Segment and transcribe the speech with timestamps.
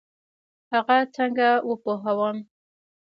[0.73, 2.37] هغه څنګه وپوهوم؟